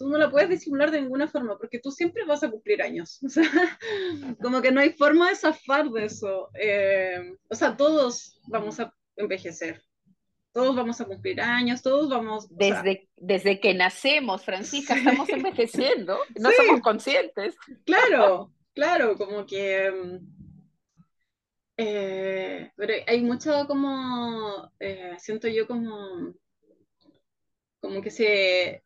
[0.03, 3.21] tú no la puedes disimular de ninguna forma, porque tú siempre vas a cumplir años.
[3.25, 3.79] O sea,
[4.43, 6.51] como que no hay forma de zafar de eso.
[6.55, 9.81] Eh, o sea, todos vamos a envejecer,
[10.53, 16.19] todos vamos a cumplir años, todos vamos, sea, Desde, desde que nacemos, Francisca, estamos envejeciendo,
[16.41, 17.55] no somos conscientes.
[17.85, 20.19] claro, claro, como que...
[21.77, 26.35] Eh, pero hay mucho como, eh, siento yo como
[27.81, 28.85] como que se,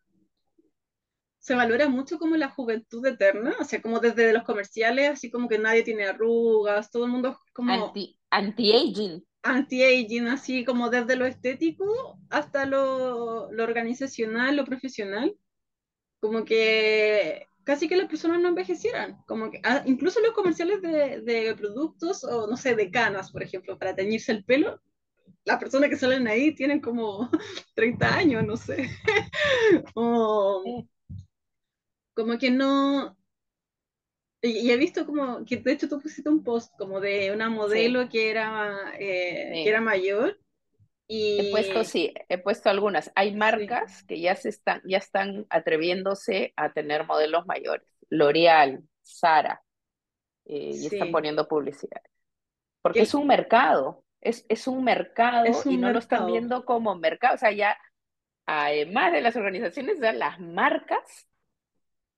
[1.47, 5.49] se valora mucho como la juventud eterna, o sea, como desde los comerciales, así como
[5.49, 9.25] que nadie tiene arrugas, todo el mundo como Anti, anti-aging.
[9.45, 15.37] anti-aging, así como desde lo estético hasta lo, lo organizacional, lo profesional,
[16.19, 21.21] como que casi que las personas no envejecieran, como que ah, incluso los comerciales de,
[21.21, 24.81] de productos o no sé, de canas, por ejemplo, para teñirse el pelo,
[25.45, 27.31] las personas que salen ahí tienen como
[27.77, 28.91] 30 años, no sé.
[29.95, 30.85] o,
[32.17, 33.17] como que no,
[34.43, 37.51] y, y he visto como que de hecho tú pusiste un post como de una
[37.51, 39.69] sí, modelo que era, eh, que sí.
[39.71, 40.39] era mayor
[41.37, 43.13] He puesto, y sí, he puesto algunas.
[43.15, 47.89] Hay sí, marcas que ya se están, ya están atreviéndose a tener modelos mayores.
[48.11, 49.63] L'Oreal, Zara,
[50.47, 52.03] eh, y están sí, poniendo publicidad.
[52.83, 56.27] Porque es que un mercado, es, es un mercado es y un no lo están
[56.27, 56.27] mercado.
[56.27, 57.35] viendo como mercado.
[57.35, 57.79] O sea, ya,
[58.47, 61.29] además de las organizaciones, ya las marcas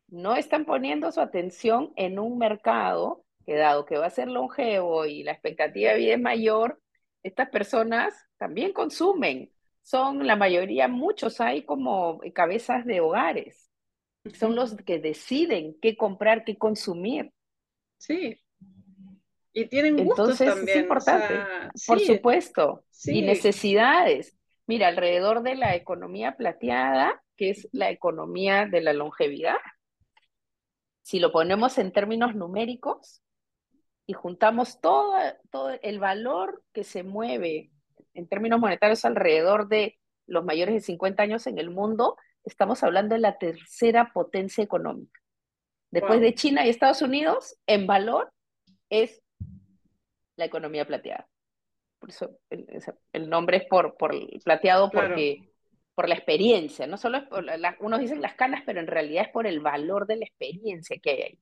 [0.08, 5.06] no están poniendo su atención en un mercado que dado que va a ser longevo
[5.06, 6.80] y la expectativa de vida es mayor,
[7.22, 9.50] estas personas también consumen.
[9.82, 13.70] Son la mayoría, muchos hay como cabezas de hogares.
[14.34, 17.32] Son los que deciden qué comprar, qué consumir.
[17.96, 18.38] Sí,
[19.52, 21.34] y tienen gustos Entonces es o importante,
[21.86, 24.36] por sí, supuesto, y necesidades.
[24.66, 29.56] Mira, alrededor de la economía plateada, que es la economía de la longevidad,
[31.08, 33.22] si lo ponemos en términos numéricos
[34.06, 35.14] y juntamos todo,
[35.48, 37.70] todo el valor que se mueve
[38.12, 43.14] en términos monetarios alrededor de los mayores de 50 años en el mundo, estamos hablando
[43.14, 45.18] de la tercera potencia económica.
[45.90, 48.30] Después wow, de China y Estados Unidos, en valor
[48.90, 49.22] es
[50.36, 51.26] la economía plateada.
[52.00, 52.82] Por eso el,
[53.14, 55.54] el nombre es por, por plateado claro, porque
[55.98, 59.24] por la experiencia, no solo es por la, unos dicen las canas, pero en realidad
[59.24, 61.38] es por el valor de la experiencia que hay ahí.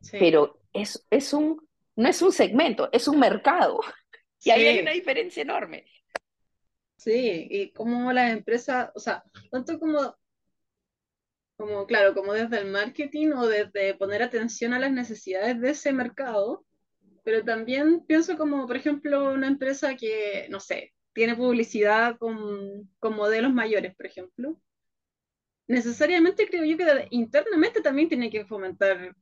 [0.00, 3.78] sí, Pero es, es un, no es un segmento, es un mercado.
[4.42, 5.86] Y ahí hay una diferencia enorme.
[6.96, 9.22] sí, y como las empresas, o sea,
[9.52, 10.16] tanto como,
[11.56, 15.92] como, claro, como desde el marketing o desde poner atención a las necesidades de ese
[15.92, 16.66] mercado,
[17.22, 23.16] pero también pienso como, por ejemplo, una empresa que, no sé, tiene publicidad con, con
[23.16, 24.58] modelos mayores, por ejemplo.
[25.68, 29.16] Necesariamente creo yo que internamente también tiene que fomentar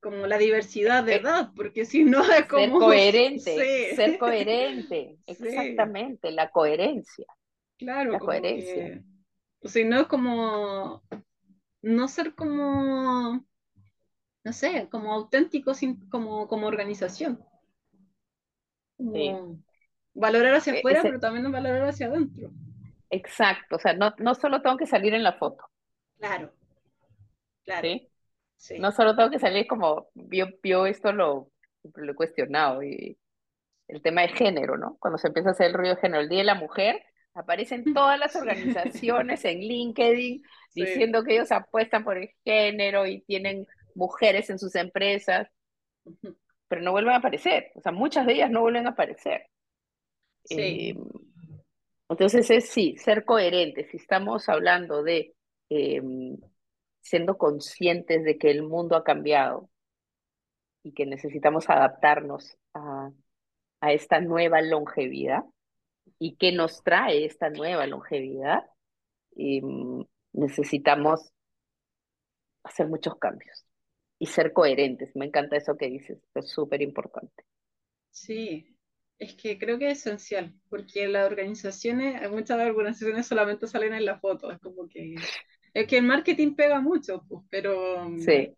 [0.00, 4.16] como la diversidad de Eh, edad, porque si no es ser como, coherente, sí, ser
[4.16, 7.26] coherente, sí, exactamente, la coherencia,
[7.78, 8.92] claro, la coherencia.
[8.92, 9.02] que,
[9.64, 11.02] si no es como,
[11.82, 13.46] no ser como,
[14.44, 17.44] no sé, como auténtico sin- como, como organización,
[19.12, 19.42] Sí.
[20.14, 22.50] Valorar hacia E- afuera, pero también valorar hacia adentro.
[23.10, 25.64] exacto, o sea, no, no solo tengo que salir en la foto,
[26.18, 26.52] Claro,
[27.64, 28.10] claro, ¿sí?
[28.56, 31.50] sí, No solo tengo que salir como, yo, yo esto lo,
[31.96, 33.18] lo he cuestionado, y
[33.88, 34.96] el tema de género, ¿no?
[35.00, 37.02] Cuando se empieza a hacer el ruido de género, el Día de la Mujer,
[37.34, 40.74] aparecen todas las organizaciones en LinkedIn sí.
[40.74, 45.48] diciendo que ellos apuestan por el género y tienen mujeres en sus empresas,
[46.68, 49.46] pero no vuelven a aparecer, o sea, muchas de ellas no vuelven a aparecer.
[50.44, 50.94] Sí, Eh,
[52.08, 55.34] entonces es sí, ser coherentes, si estamos hablando de
[55.70, 56.02] eh,
[57.02, 59.70] siendo conscientes de que el mundo ha cambiado
[60.82, 63.10] y que necesitamos adaptarnos a,
[63.80, 65.44] a esta nueva longevidad,
[66.18, 68.64] y qué nos trae esta nueva longevidad,
[69.36, 70.02] mm,
[70.34, 71.32] necesitamos
[72.64, 73.64] hacer muchos cambios
[74.18, 75.14] y ser coherentes.
[75.16, 77.44] Me encanta eso que dices, es súper importante.
[78.10, 78.71] sí.
[79.22, 84.18] Es que creo que es esencial, porque las organizaciones, muchas organizaciones solamente salen en la
[84.18, 85.14] foto, es como que,
[85.74, 88.56] es que el marketing pega mucho, pues, pero, Sí,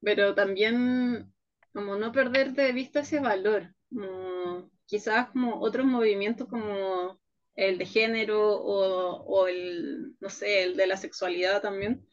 [0.00, 1.32] pero también
[1.72, 7.18] como no perder de vista ese valor, como quizás como otros movimientos como
[7.54, 12.06] el de género o, o el, no sé, el de la sexualidad también,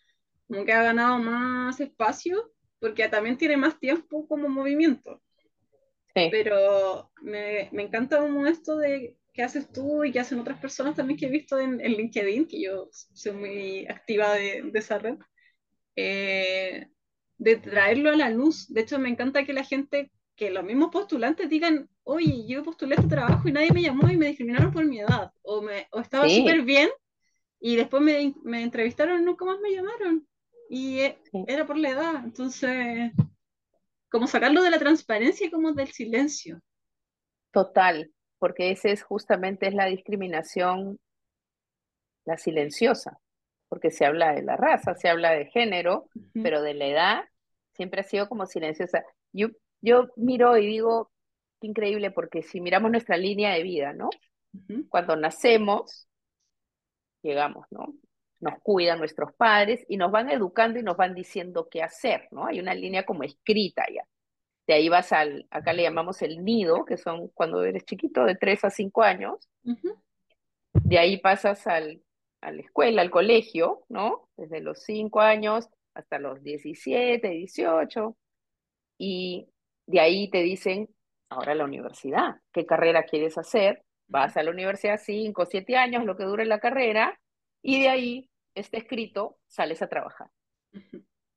[0.48, 5.22] como que ha ganado más espacio, porque también tiene más tiempo como movimiento.
[6.16, 10.60] Sí, pero me, me encanta como esto de que haces tú y que hacen otras
[10.60, 14.80] personas también que he visto en, en LinkedIn, que yo soy muy activa de, de
[14.80, 15.18] esa red,
[15.96, 16.88] eh,
[17.38, 18.68] de traerlo a la luz.
[18.68, 22.96] De hecho, me encanta que la gente, que los mismos postulantes digan, oye, yo postulé
[22.96, 26.00] este trabajo y nadie me llamó y me discriminaron por mi edad, o, me, o
[26.00, 26.90] estaba súper sí, bien
[27.60, 30.28] y después me, me entrevistaron y nunca más me llamaron.
[30.70, 33.12] Y eh, sí, era por la edad, entonces,
[34.12, 36.60] como sacarlo de la transparencia y como del silencio.
[37.52, 41.00] total, porque ese es justamente es la discriminación
[42.26, 43.20] la silenciosa,
[43.68, 47.24] porque se habla de la raza, se habla de género, pero de la edad
[47.74, 49.04] siempre ha sido como silenciosa.
[49.32, 49.50] Yo,
[49.82, 51.12] yo miro y digo,
[51.60, 54.10] qué increíble, porque si miramos nuestra línea de vida, ¿no?
[54.90, 56.08] Cuando nacemos,
[57.24, 57.94] llegamos, ¿no?
[58.42, 62.48] Nos cuidan nuestros padres y nos van educando y nos van diciendo qué hacer, ¿no?
[62.48, 64.06] Hay una línea como escrita ya.
[64.68, 68.36] De ahí vas al, acá le llamamos el nido, que son cuando eres chiquito, de
[68.36, 69.50] 3 a 5 años.
[70.74, 72.02] De ahí pasas al,
[72.42, 74.30] a la escuela, al colegio, ¿no?
[74.38, 78.18] Desde los 5 años hasta los 17, 18.
[78.98, 79.48] Y
[79.88, 80.90] de ahí te dicen,
[81.30, 83.84] ahora la universidad, ¿qué carrera quieres hacer?
[84.08, 87.20] Vas a la universidad 5, 7 años, lo que dure la carrera,
[87.62, 90.30] y de ahí está escrito, sales a trabajar.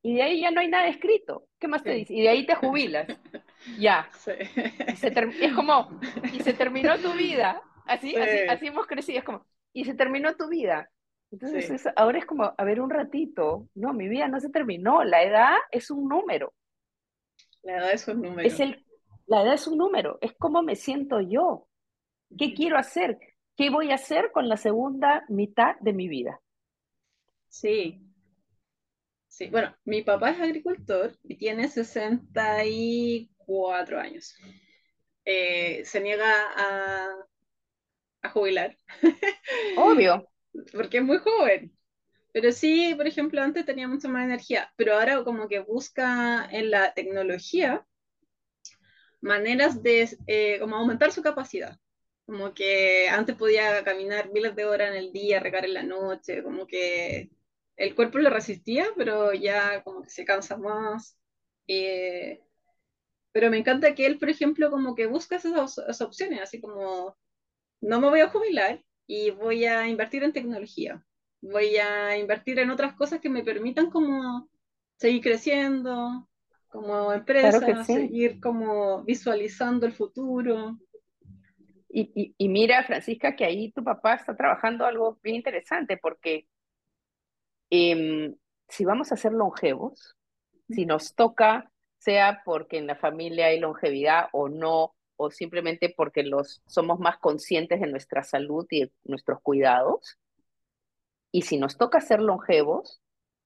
[0.02, 1.48] Y de ahí ya no hay nada escrito.
[1.58, 2.14] ¿Qué más te dice?
[2.14, 3.06] Y de ahí te jubilas.
[3.78, 4.10] Ya.
[5.40, 5.98] es como,
[6.34, 7.62] y se terminó tu vida.
[7.86, 9.18] Así, así, hemos crecido.
[9.20, 10.90] Es como, y se terminó tu vida.
[11.30, 13.66] Entonces ahora es como, a ver, un ratito.
[13.74, 15.02] No, mi vida no se terminó.
[15.02, 16.52] La edad es un número.
[17.62, 18.46] La edad es un número.
[18.46, 18.84] Es el,
[19.26, 20.18] la edad es un número.
[20.20, 21.66] Es como me siento yo.
[22.36, 23.18] ¿Qué quiero hacer?
[23.56, 26.40] ¿Qué voy a hacer con la segunda mitad de mi vida?
[27.58, 28.02] Sí,
[29.28, 34.34] Sí, bueno, mi papá es agricultor y tiene 64 años.
[35.24, 37.08] Eh, se niega a,
[38.22, 38.76] a jubilar.
[39.76, 40.28] Obvio.
[40.72, 41.76] Porque es muy joven.
[42.32, 46.70] Pero sí, por ejemplo, antes tenía mucha más energía, pero ahora como que busca en
[46.70, 47.84] la tecnología
[49.20, 51.78] maneras de eh, como aumentar su capacidad.
[52.26, 56.42] Como que antes podía caminar miles de horas en el día, regar en la noche,
[56.42, 57.30] como que
[57.76, 61.18] el cuerpo lo resistía, pero ya como que se cansa más.
[61.66, 62.40] Eh,
[63.32, 67.16] pero me encanta que él, por ejemplo, como que busca esas, opciones, así como,
[67.80, 71.04] no me voy a jubilar y voy a invertir en tecnología,
[71.40, 74.48] voy a invertir en otras cosas que me permitan como
[74.96, 76.28] seguir creciendo
[76.68, 80.78] como empresa, seguir como visualizando el futuro.
[81.88, 86.48] Y, y, mira, Francisca, que ahí tu papá está trabajando algo bien interesante, porque
[87.70, 88.34] Em,
[88.68, 90.16] si vamos a ser longevos,
[90.68, 96.22] si nos toca, sea porque en la familia hay longevidad o no, o simplemente porque
[96.22, 100.18] los, somos más conscientes de nuestra salud y de nuestros cuidados,
[101.34, 103.02] y si nos toca ser longevos,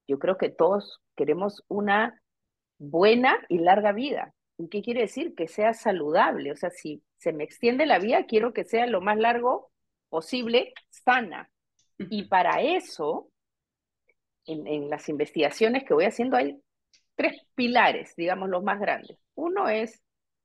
[0.07, 2.21] yo creo que todos queremos una
[2.79, 4.35] buena y larga vida.
[4.59, 5.35] ¿Y qué quiere decir?
[5.35, 6.53] Que sea saludable.
[6.53, 9.71] O sea, si se me extiende la vida, quiero que sea lo más largo
[10.11, 11.51] posible, sana.
[11.99, 13.31] Y para eso
[14.49, 16.61] en, las investigaciones que voy haciendo hay
[17.15, 19.19] tres pilares, digamos, los más grandes.
[19.35, 20.01] Uno es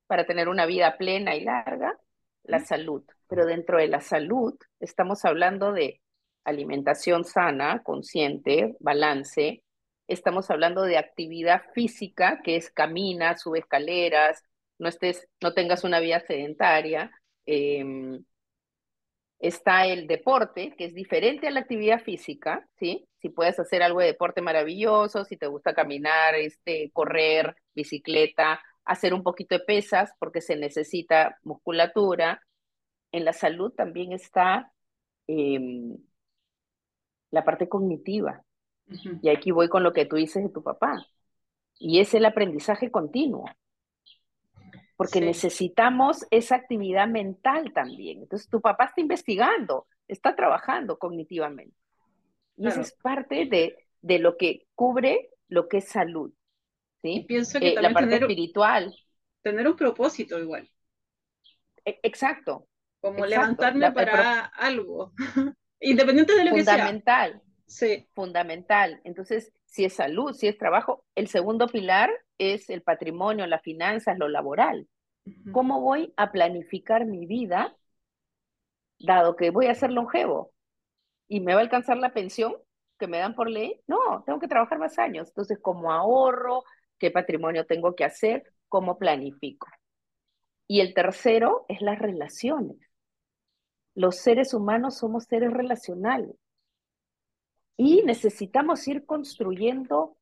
[0.08, 1.98] para tener una vida plena y larga,
[2.44, 3.04] la salud.
[3.28, 6.02] Pero dentro de la salud estamos hablando de
[6.44, 9.64] alimentación sana, consciente, balance.
[10.08, 14.44] Estamos hablando de actividad física, que es camina, sube escaleras,
[14.78, 17.12] no estés, no tengas una vida sedentaria.
[17.46, 18.20] Eh,
[19.44, 23.10] Está el deporte, que es diferente a la actividad física, ¿sí?
[23.22, 29.14] Si puedes hacer algo de deporte maravilloso, si te gusta caminar, este, correr, bicicleta, hacer
[29.14, 32.42] un poquito de pesas porque se necesita musculatura.
[33.12, 34.72] En la salud también está
[35.28, 35.98] em,
[37.32, 38.46] la parte cognitiva.
[39.22, 41.06] Y aquí voy con lo que tú dices de tu papá.
[41.78, 43.44] Y es el aprendizaje continuo
[44.96, 48.22] porque necesitamos esa actividad mental también.
[48.22, 51.76] Entonces, tu papá está investigando, está trabajando cognitivamente.
[52.58, 56.32] Y eso es parte de, de, lo que cubre lo que es salud.
[57.02, 57.16] ¿sí?
[57.16, 58.96] Y pienso que eh, también la parte espiritual.
[59.42, 60.70] Tener un propósito igual.
[61.84, 62.68] E, exacto.
[63.02, 65.12] Como levantarme para algo,
[65.82, 66.76] independiente de lo que sea.
[66.76, 67.42] Fundamental.
[67.66, 68.08] Sí.
[68.14, 69.02] Fundamental.
[69.04, 74.18] Entonces, si es salud, si es trabajo, el segundo pilar es el patrimonio, las finanzas,
[74.18, 74.88] lo laboral.
[75.52, 77.76] ¿Cómo voy a planificar mi vida,
[79.00, 80.52] dado que voy a ser longevo
[81.28, 82.56] y me va a alcanzar la pensión
[83.00, 83.82] que me dan por ley?
[83.88, 85.30] No, tengo que trabajar más años.
[85.30, 86.64] Entonces, ¿cómo ahorro?
[86.98, 88.44] ¿Qué patrimonio tengo que hacer?
[88.68, 89.68] ¿Cómo planifico?
[90.68, 92.78] Y el tercero es las relaciones.
[93.96, 96.36] Los seres humanos somos seres relacionales
[97.78, 100.18] y necesitamos ir construyendo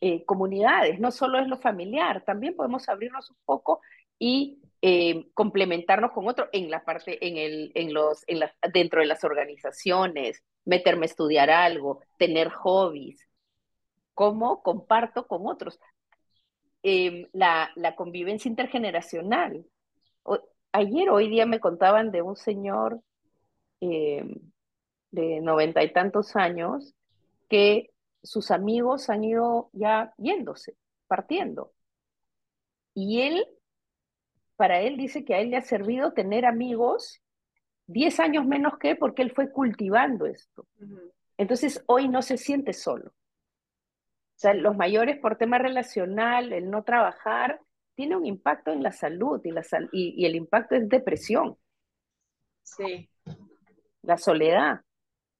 [0.00, 3.80] eh, comunidades, no solo es lo familiar, también podemos abrirnos un poco
[4.18, 8.40] y eh, complementarnos con otro en la parte, en el, en los, en
[8.72, 13.26] dentro de las organizaciones, meterme a estudiar algo, tener hobbies,
[14.14, 15.78] cómo comparto con otros.
[16.82, 19.64] Em, la, la, convivencia intergeneracional.
[20.72, 23.00] ayer, hoy día me contaban de un señor
[23.80, 24.34] em,
[25.10, 26.94] de noventa y tantos años
[27.48, 27.90] que
[28.22, 30.76] sus amigos han ido ya yéndose,
[31.08, 31.72] partiendo.
[32.94, 33.46] Y él,
[34.56, 37.22] para él dice que a él le ha servido tener amigos
[37.86, 40.66] 10 años menos que porque él fue cultivando esto.
[41.36, 43.10] Entonces hoy no se siente solo.
[43.10, 47.60] O sea, los mayores por tema relacional, el no trabajar,
[47.94, 51.56] tiene un impacto en la salud y, la y, el impacto es depresión.
[52.62, 53.08] Sí.
[54.02, 54.82] La soledad.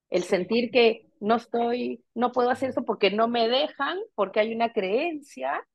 [0.09, 4.53] El sentir que no estoy, no puedo hacer eso porque no me dejan, porque hay
[4.55, 5.67] una creencia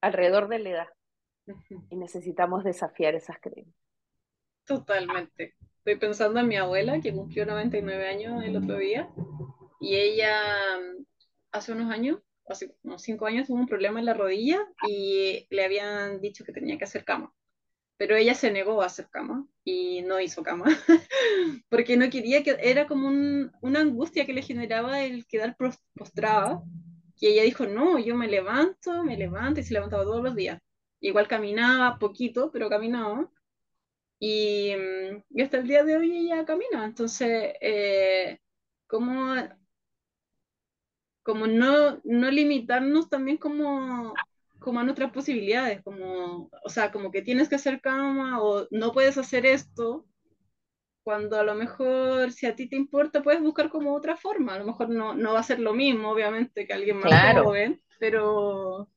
[0.00, 0.88] alrededor de la edad.
[1.90, 3.76] Y necesitamos desafiar esas creencias.
[4.64, 5.54] Totalmente.
[5.78, 9.10] Estoy pensando en mi abuela, que cumplió 99 años el otro día,
[9.80, 10.32] y ella
[11.52, 15.64] hace unos años, hace unos 5 años, tuvo un problema en la rodilla y le
[15.64, 17.34] habían dicho que tenía que hacer cama.
[17.98, 20.64] Pero ella se negó a hacer cama y no hizo cama,
[21.68, 25.56] porque no quería que, era como una angustia que le generaba el quedar
[25.94, 26.62] postrada,
[27.24, 30.60] y ella dijo, no, yo me levanto, me levanto y se levantaba todos los días.
[31.00, 33.30] Igual caminaba poquito, pero caminaba
[34.18, 34.72] y,
[35.42, 36.84] hasta el día de hoy ella camina.
[36.84, 38.38] Entonces, eh,
[38.86, 39.34] ¿cómo,
[41.22, 44.14] como no, no limitarnos también como,
[44.58, 45.82] como a nuestras posibilidades?
[45.82, 50.06] Como, o sea, como que tienes que hacer cama o no puedes hacer esto,
[51.02, 54.54] cuando a lo mejor si a ti te importa puedes buscar como otra forma.
[54.54, 57.82] A lo mejor no, no va a ser lo mismo, obviamente, que alguien más joven,
[57.98, 58.88] pero,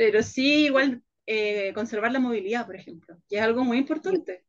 [0.00, 4.46] pero sí igual eh, conservar la movilidad, por ejemplo, que es algo muy importante.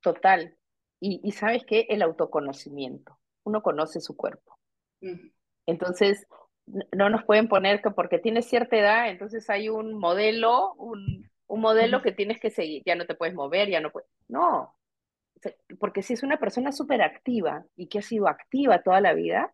[0.00, 0.56] Total.
[0.98, 1.84] Y, y sabes qué?
[1.90, 3.18] El autoconocimiento.
[3.44, 4.58] Uno conoce su cuerpo.
[5.66, 6.26] Entonces,
[6.96, 11.60] no nos pueden poner que porque tienes cierta edad, entonces hay un modelo, un, un
[11.60, 12.82] modelo que tienes que seguir.
[12.86, 14.08] Ya no te puedes mover, ya no puedes.
[14.28, 14.74] No.
[15.78, 19.52] Porque si es una persona súper activa y que ha sido activa toda la vida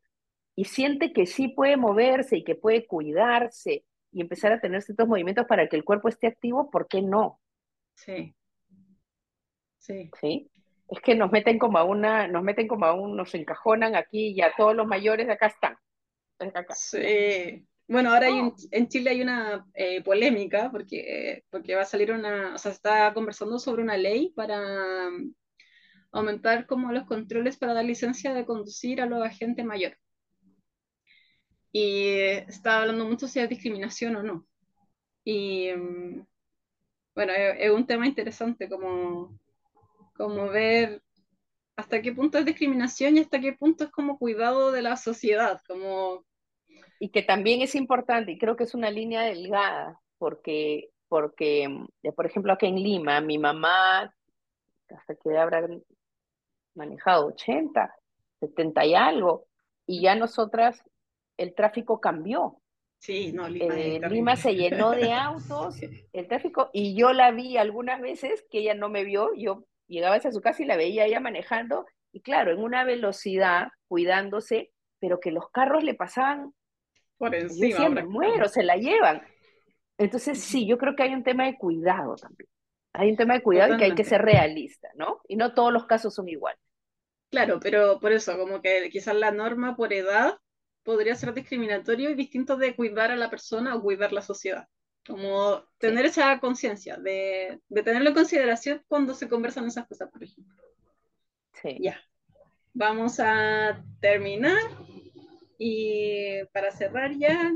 [0.54, 3.85] y siente que sí puede moverse y que puede cuidarse
[4.16, 7.38] y empezar a tener ciertos movimientos para que el cuerpo esté activo, ¿por qué no?
[7.94, 8.34] Sí.
[9.76, 10.10] Sí.
[10.18, 10.50] ¿Sí?
[10.88, 14.28] Es que nos meten como a una, nos meten como a un, nos encajonan aquí
[14.28, 15.76] y a todos los mayores de acá están.
[16.74, 17.66] Sí.
[17.86, 18.28] Bueno, ahora
[18.70, 22.76] en, Chile hay una eh, polémica porque, porque va a salir una, o sea, se
[22.76, 25.34] está conversando sobre una ley para um,
[26.10, 29.98] aumentar como los controles para dar licencia de conducir a los agentes mayores
[31.78, 32.08] y
[32.48, 34.46] está hablando mucho si es discriminación o no.
[35.24, 36.26] Y mm,
[37.14, 39.38] bueno, es, un tema interesante como,
[40.14, 41.02] como ver
[41.76, 45.60] hasta qué punto es discriminación y hasta qué punto es como cuidado de la sociedad,
[45.68, 46.24] como...
[46.98, 52.12] Y que también es importante, y creo que es una línea delgada, porque, porque mm,
[52.14, 54.14] por ejemplo, aquí en Lima, mi mamá,
[54.88, 55.68] hasta que habrá
[56.74, 57.94] manejado 80,
[58.40, 59.46] 70 y algo,
[59.86, 60.82] y ya nosotras
[61.36, 62.60] el tráfico cambió.
[62.98, 65.76] Sí, no, Lima, eh, Lima se llenó de autos,
[66.12, 70.16] el tráfico, y yo la vi algunas veces que ella no me vio, yo llegaba
[70.16, 75.20] hacia su casa y la veía ella manejando, y claro, en una velocidad, cuidándose, pero
[75.20, 76.54] que los carros le pasaban
[77.18, 77.88] por encima.
[77.88, 79.22] me muero, se la llevan.
[79.98, 82.48] Entonces, sí, yo creo que hay un tema de cuidado también.
[82.92, 85.20] Hay un tema de cuidado y que hay que ser realista, ¿no?
[85.28, 86.60] Y no todos los casos son iguales.
[87.30, 90.38] Claro, pero por eso, como que quizás la norma por edad
[90.86, 94.68] podría ser discriminatorio y distinto de cuidar a la persona o cuidar la sociedad.
[95.04, 100.22] Como tener esa conciencia, de, de, tenerlo en consideración cuando se conversan esas cosas, por
[100.22, 100.54] ejemplo.
[101.60, 101.76] Sí.
[101.80, 102.00] Ya.
[102.72, 104.62] Vamos a terminar.
[105.58, 107.52] Y para cerrar ya,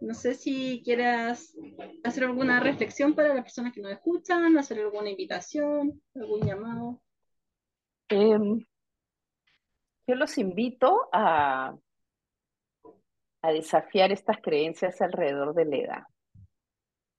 [0.00, 1.56] no sé si quieras
[2.02, 7.00] hacer alguna reflexión para las personas que nos escuchan, hacer alguna invitación, algún llamado.
[8.08, 8.64] Em,
[10.06, 11.76] yo los invito a,
[13.42, 16.02] a desafiar estas creencias alrededor de la edad.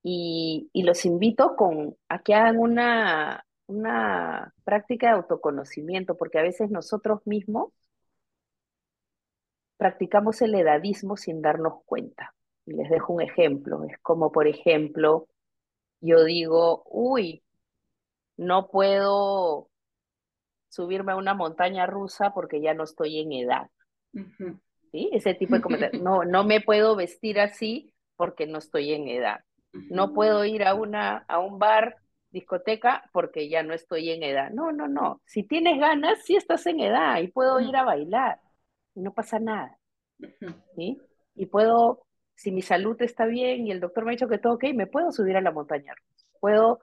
[0.04, 6.70] Y, los invito con, a que hagan una, una práctica de autoconocimiento, porque a veces
[6.70, 7.72] nosotros mismos
[9.78, 12.34] practicamos el edadismo sin darnos cuenta.
[12.66, 13.84] Y les dejo un ejemplo.
[13.86, 15.28] Es como, por ejemplo,
[16.02, 17.44] yo digo, uy,
[18.38, 19.70] no puedo
[20.70, 23.70] subirme a una montaña rusa porque ya no estoy en edad.
[24.92, 25.10] ¿Sí?
[25.14, 26.02] Ese tipo de comentarios.
[26.04, 29.42] No, no me puedo vestir así porque no estoy en edad.
[29.72, 31.98] No puedo ir a, una, a un bar,
[32.32, 34.50] discoteca, porque ya no estoy en edad.
[34.52, 35.22] No, no, no.
[35.26, 38.40] Si tienes ganas, sí estás en edad y puedo ir a bailar
[38.96, 39.78] y no pasa nada.
[40.76, 41.00] ¿sí?
[41.36, 44.54] Y puedo, si mi salud está bien y el doctor me ha dicho que todo
[44.54, 45.94] ok, me puedo subir a la montaña.
[46.40, 46.80] Puedo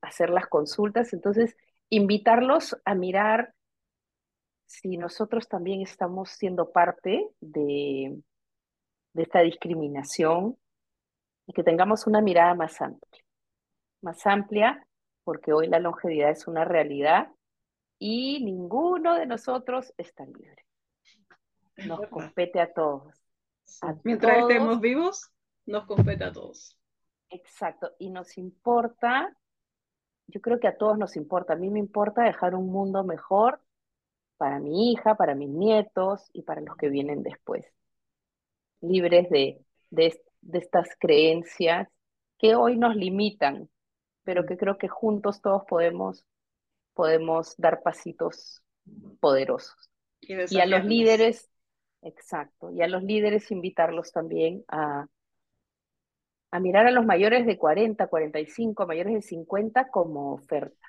[0.00, 1.12] hacer las consultas.
[1.12, 1.56] Entonces,
[1.88, 3.54] invitarlos a mirar
[4.72, 8.18] si nosotros también estamos siendo parte de,
[9.12, 10.56] de esta discriminación
[11.46, 13.22] y que tengamos una mirada más amplia,
[14.00, 14.86] más amplia
[15.24, 17.28] porque hoy la longevidad es una realidad
[17.98, 20.64] y ninguno de nosotros está libre.
[21.86, 23.14] Nos compete a todos.
[24.04, 25.30] Mientras estemos vivos,
[25.66, 26.78] nos compete a todos.
[27.28, 29.36] Exacto, y nos importa,
[30.28, 33.60] yo creo que a todos nos importa, a mí me importa dejar un mundo mejor
[34.42, 37.64] para mi hija, para mis nietos y para los que vienen después,
[38.80, 41.86] libres de, de, de estas creencias
[42.38, 43.70] que hoy nos limitan,
[44.24, 46.26] pero que creo que juntos todos podemos,
[46.92, 48.64] podemos dar pasitos
[49.20, 49.76] poderosos.
[50.20, 51.48] Y, a los líderes,
[52.02, 55.06] exacto, y a los líderes invitarlos también a,
[56.50, 60.88] a mirar a los mayores de 40, 45, mayores de 50 como oferta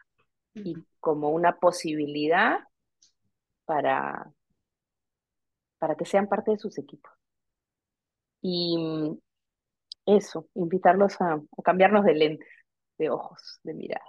[0.56, 2.58] y como una posibilidad
[3.66, 4.32] para,
[5.80, 7.12] para que sean parte de sus equipos.
[8.42, 9.18] Y
[10.06, 12.50] eso, invitarlos a cambiarnos de lentes
[12.98, 14.06] de ojos, de mirada.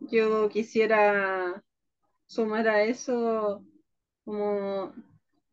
[0.00, 1.62] Yo quisiera
[2.26, 3.64] sumar a eso
[4.24, 4.92] como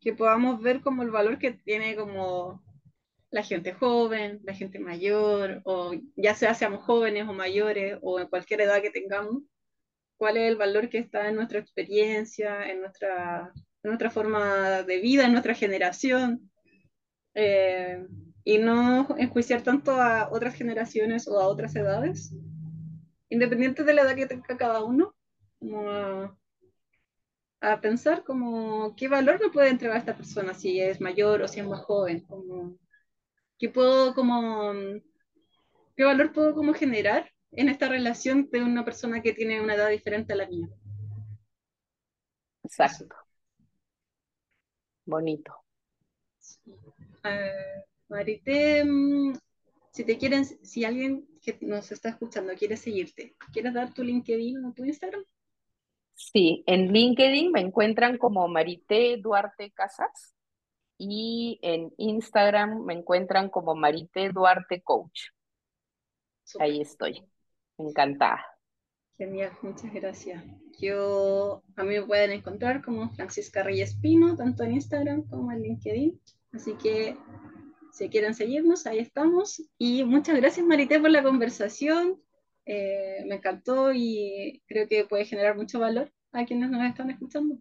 [0.00, 2.62] que podamos ver como el valor que tiene como
[3.30, 8.28] la gente joven, la gente mayor, o ya sea seamos jóvenes o mayores, o en
[8.28, 9.42] cualquier edad que tengamos,
[10.18, 15.00] cuál es el valor que está en nuestra experiencia, en nuestra, en nuestra forma de
[15.00, 16.50] vida, en nuestra generación.
[17.34, 18.04] Eh,
[18.44, 22.34] y no enjuiciar tanto a otras generaciones o a otras edades,
[23.28, 25.14] independiente de la edad que tenga cada uno,
[25.58, 25.90] como
[27.60, 31.60] a, pensar como qué valor me puede entregar esta persona, si es mayor o si
[31.60, 32.78] es más joven, como
[33.58, 34.72] qué puedo como
[35.94, 39.90] qué valor puedo como generar en esta relación de una persona que tiene una edad
[39.90, 40.68] diferente a la mía.
[42.62, 43.16] Exacto.
[45.04, 45.64] Bonito.
[47.24, 49.34] Eh, Marité, mm,
[49.90, 54.64] si te quieren, si alguien que nos está escuchando quiere seguirte, ¿quieres dar tu LinkedIn
[54.64, 55.24] o tu Instagram?
[56.14, 60.34] Sí, en LinkedIn me encuentran como Marité Duarte Casas
[60.98, 65.28] y en Instagram me encuentran como Marité Duarte Coach.
[66.58, 67.22] Ahí estoy,
[67.78, 68.44] encantada.
[69.16, 70.44] Genial, muchas gracias.
[70.78, 75.62] Yo, a mí me pueden encontrar como Francisca Reyes Pino, tanto en Instagram como en
[75.62, 76.20] LinkedIn.
[76.52, 77.16] Así que
[77.92, 79.60] si quieren seguirnos, ahí estamos.
[79.76, 82.22] Y muchas gracias, Marité, por la conversación.
[82.64, 87.58] Eh, me encantó y creo que puede generar mucho valor a quienes nos están escuchando.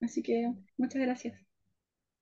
[0.00, 1.40] Así que muchas gracias.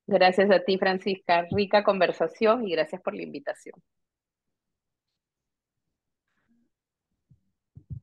[0.07, 1.47] Gracias a ti, Francisca.
[1.51, 3.75] Rica conversación y gracias por la invitación.